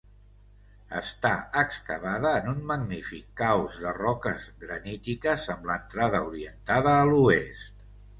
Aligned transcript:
Està 0.99 1.33
excavada 1.63 2.31
en 2.37 2.47
un 2.53 2.63
magnífic 2.71 3.27
caos 3.41 3.77
de 3.83 3.91
roques 3.97 4.47
granítiques, 4.63 5.45
amb 5.57 5.69
l'entrada 5.73 6.23
orientada 6.31 6.95
a 7.03 7.05
l'oest. 7.11 7.85